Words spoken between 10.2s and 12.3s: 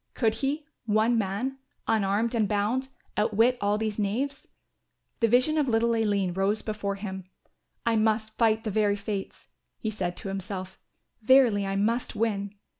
himself, "verily, I must